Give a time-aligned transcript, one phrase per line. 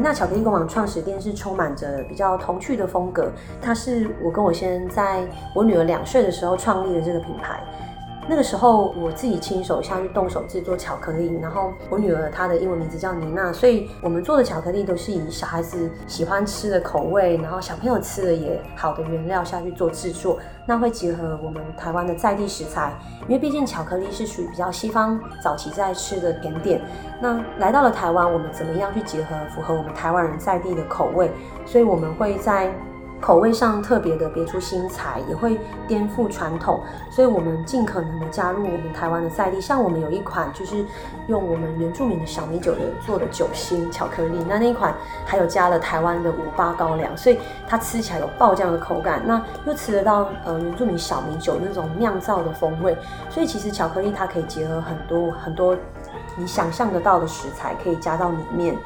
[0.00, 7.62] 那巧克力工坊创始店是充满着比较童趣的风格，它是我跟我先生在我女儿两岁的时候创立的这个品牌。
[8.30, 20.38] 那个时候我自己亲手下去动手制作巧克力，然后我女儿她的英文名字叫妮娜，所以我们做的巧克力都是以小孩子喜欢吃的口味，然后小朋友吃的也好的原料下去做制作。
[20.66, 26.82] 那会结合我们台湾的在地食材，因为毕竟巧克力是属于比较西方早期在吃的甜点。
[27.22, 31.30] 那来到了台湾，我们怎么样去结合符合我们台湾人在地的口味？
[31.64, 32.70] 所以我们会在。
[33.20, 39.60] 口味上特别的别出心裁，也会颠覆传统，所以我们尽可能的加入我们台湾的在地。
[39.60, 40.84] 像我们有一款就是
[41.26, 44.94] 用我们原住民的小米酒的做的酒心巧克力，那那一款
[45.26, 52.96] 还有加了台湾的五八高粱，所以它吃起来有爆浆的口感，那又吃得到呃原住民小米酒那种酿造的风味。
[53.28, 55.76] 所以其实巧克力它可以结合很多很多
[56.36, 58.76] 你想象得到的食材，可以加到里面。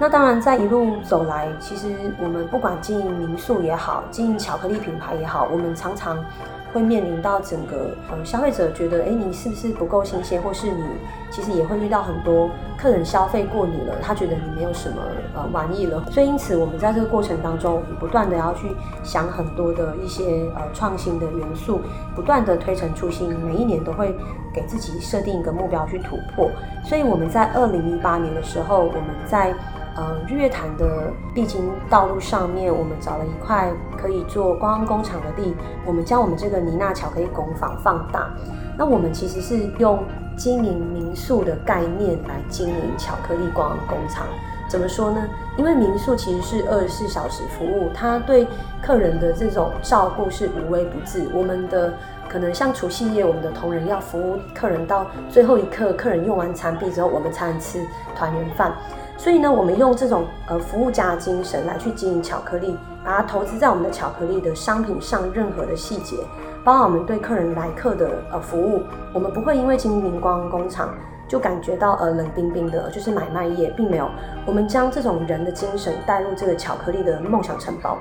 [0.00, 1.88] 那当然，在一路走来，其实
[2.22, 6.24] 我们不管经营民宿也好，经营巧克力品牌也好，我们常常
[6.72, 10.84] 会面临到整个呃消费者觉得，哎，你是不是不够新鲜，或是你
[11.32, 15.02] 其实也会遇到很多客人消费过你了，他觉得你没有什么
[15.34, 16.04] 呃玩意了。
[16.12, 18.68] 所以因此，我们在这个过程当中，不断的要去
[19.02, 21.80] 想很多的一些呃创新的元素，
[22.14, 24.16] 不断的推陈出新，每一年都会
[24.54, 26.48] 给自己设定一个目标去突破。
[26.84, 29.52] 所以我们在二零一八年的时候，我们在
[29.98, 33.68] 呃，日月潭的必经道路上面，我们找了一块
[34.00, 38.30] 可以做观光工厂的地，我们将我们这个妮娜巧克力工坊放大。
[38.76, 39.98] 那我们其实是用
[40.36, 44.24] 经营民宿的概念来经营巧克力观光工厂。
[44.68, 45.20] 怎么说呢？
[45.56, 48.46] 因为民宿其实是二十四小时服务，它对
[48.80, 51.26] 客人的这种照顾是无微不至。
[51.34, 51.92] 我们的
[52.28, 58.72] 可能像除夕夜，我们的同仁要服务客人到最后一刻，客人用完餐毕之后，我们才能吃团圆饭。
[59.18, 66.16] 所以呢，我们用这种呃服务家的精神来去经营巧克力，把它投资在我们的巧克力的商品上，任何的细节，
[66.62, 68.80] 包括我们对客人来客的呃服务，
[69.12, 70.94] 我们不会因为经营光工厂
[71.26, 74.08] 就感觉到呃冷冰冰的，就是买卖业，并没有。
[74.46, 77.98] 我们将这种人的精神带入这个巧克力的梦想城堡。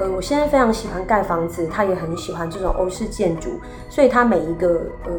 [0.00, 5.12] 呃，我现在非常喜欢盖房子，他也很喜欢这种欧式建筑，所以他每一个呃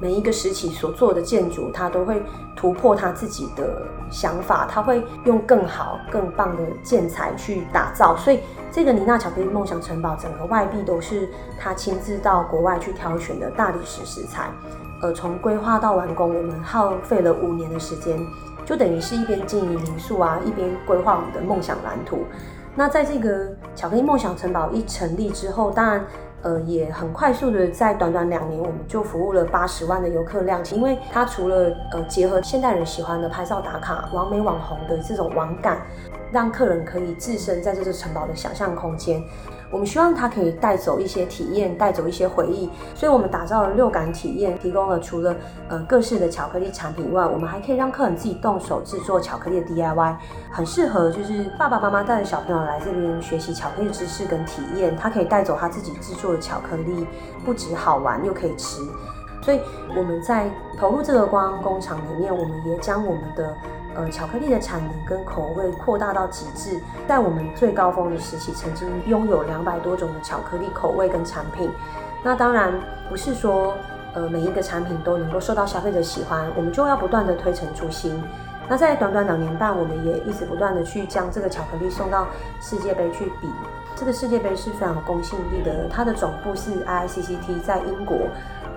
[0.00, 2.22] 每一个时期所做的建筑，他都会
[2.54, 3.82] 突破他自己的
[4.12, 8.16] 想法，他会用更好更棒的建材去打造。
[8.16, 8.38] 所以
[8.70, 11.28] 这个妮娜巧克力梦想城堡，整个外壁都是
[11.58, 14.50] 他亲自到国外去挑选的大理石石材。
[15.02, 18.24] 呃，从规划到完工，我们耗费了五年的时间，
[18.64, 22.20] 就等于是一边经营民宿啊，一边规划我们的梦想蓝图。
[22.78, 26.06] 那在这个巧克力梦想城堡一成立之后，当然，
[26.42, 30.64] 呃，也很快速的在短短两年，我们就服务了八十万的游客量。
[30.66, 35.78] 因为它除了呃结合现代人喜欢的拍照打卡、完美网红的这种网感，
[36.30, 39.20] 让客人可以置身在这座城堡的想象空间。
[39.70, 45.34] 我们希望它可以带走一些体验，带走一些回忆，所以我们打造了六感体验，提供了除了
[45.68, 50.16] 呃各式的巧克力产品以外，我们还可以让客人自己动手制作巧克力的 DIY，
[50.50, 57.06] 很适合就是爸爸妈妈带着小朋友来这边学习巧克力知识跟体验，他可以带走他自己制作的巧克力，
[57.44, 58.80] 不止好玩又可以吃，
[59.42, 59.60] 所以
[59.94, 63.54] 我们在投入这个观光工厂里面，我们也将我们的。
[63.98, 71.68] 呃，巧克力的产能跟口味扩大到极致，在我们最高峰的时期，曾经拥有两百多种的巧克力口味跟产品。
[72.22, 72.72] 那当然
[73.08, 73.74] 不是说，
[74.14, 78.22] 呃，每一个产品都能够受到消费者喜欢，我们就要不断的推陈出新。
[78.68, 82.28] 那在短短两年半，我们也一直不断的去将这个巧克力送到
[82.60, 83.50] 世界杯去比。
[83.96, 88.16] 这个世界杯是非常有公信力的，它的总部是 IICCT 在英国。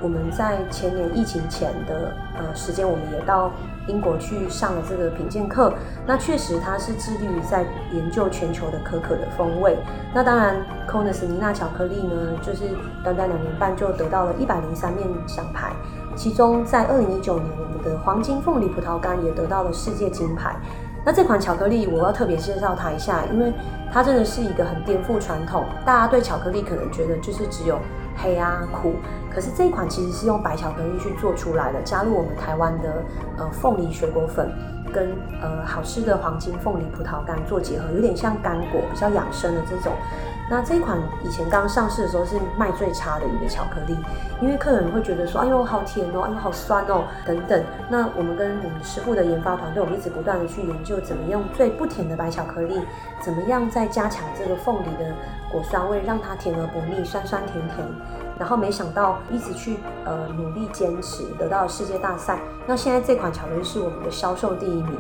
[0.01, 3.51] 我们在前年疫情前的呃时间，我们也到
[3.87, 5.73] 英国去上了这个品鉴课。
[6.07, 9.77] 那确实，它是致力于在研究全球的可可的风味。
[10.13, 10.55] 那当然
[10.89, 12.69] ，Konness 妮娜巧克力呢，就是
[13.03, 15.71] 短短两年半就得到了一百零三面奖牌。
[16.15, 20.55] 其中，在二零一九年，我们的黄金凤梨葡萄干也得到了世界金牌。
[21.03, 23.53] 那这款巧克力，我要特别介绍它一下，因为
[23.91, 25.65] 它真的是一个很颠覆传统。
[25.85, 27.77] 大家对巧克力可能觉得就是只有。
[28.17, 28.95] 黑啊苦，
[29.33, 33.03] 可是这一款其实是用白巧克力去做出来的，加入我们台湾的
[33.37, 34.51] 呃凤梨水果粉
[34.93, 35.09] 跟
[35.41, 39.93] 呃好吃的黄金凤梨葡萄干做结合，有点像干果，比较养生的这种。
[40.51, 43.97] 那这一款以前刚上市的时候是卖最差的一个巧克力，
[44.41, 47.63] 因为客人会觉得说，哎呦好甜哦，哎呦好酸哦等等。
[47.87, 52.81] 那我们跟我们师傅的研发团队，我们一直不断的去研究怎么用最不甜的白巧克力，
[53.21, 55.15] 怎么样再加强这个凤梨的
[55.49, 57.87] 果酸味，让它甜而不腻，酸酸甜甜。
[58.37, 62.39] 然后没想到一直去呃努力坚持，得到了世界大赛。
[62.67, 64.97] 那现在这款巧克力是我们的销售第一名。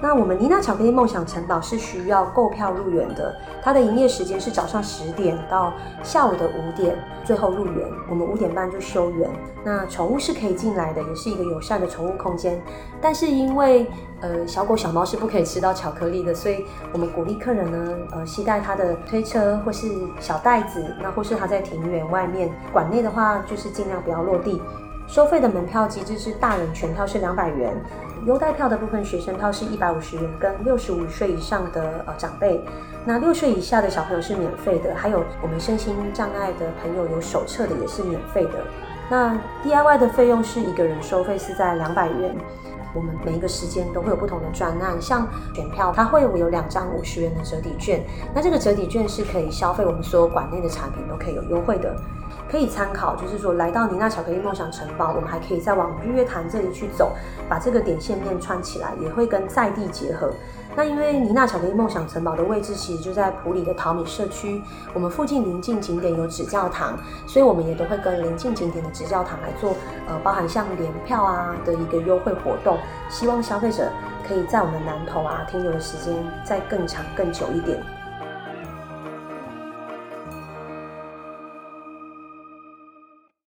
[0.00, 5.72] 那我们妮娜巧克力梦想城堡是需要购票入园的，它的营业时间是早上十点到
[6.04, 7.88] 下午的五点，最后入园。
[8.08, 9.28] 我们五点半就休园。
[9.64, 12.62] 那宠物是可以进来的，也是一个友善的宠物空间。
[13.00, 13.86] 但是因为
[14.20, 19.88] 呃小狗小猫是不可以吃到巧克力的，所以我们鼓励客人呢，呃携带他的推车或是
[20.20, 24.62] 小袋子，那或是他在庭园外面，馆内的话就是尽量不要落地。
[25.08, 27.74] 收费的门票机制是大人全票是两百元，
[28.26, 32.62] 优待票的部分学生票是一百五十元，跟六十五岁以上的呃长辈，
[33.06, 38.52] 那六岁以下的小朋友是免费的，还有我们身心障碍的朋友有手册的也是免费的。
[39.10, 39.34] 那
[39.64, 42.36] DIY 的费用是一个人收费是在两百元，
[42.94, 51.96] 我们每一个时间都会有不同的专案，像选票它会有两张五十元的折抵券，那这个折抵券是可以消费我们所有馆内的产品都可以有优惠的。
[52.50, 57.12] 可以参考，就是说来到妮娜巧克力梦想城堡，我们还可以再往日月潭这里去走，
[57.48, 60.32] 把这个点线面串起来，也会跟在地结合。
[60.76, 64.62] 那因为妮娜巧克力梦想城堡的位置其实就在埔里的淘米社区，
[64.94, 66.96] 我们附近邻近景点有指教堂，
[67.26, 69.74] 所以我们也都会跟邻近景点的指教堂来做，
[70.06, 72.78] 呃，包含像联票啊的一个优惠活动，
[73.08, 73.90] 希望消费者
[74.26, 76.14] 可以在我们南投啊停留的时间
[76.44, 77.82] 再更长更久一点。